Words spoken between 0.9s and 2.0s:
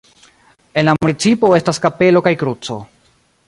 municipo estas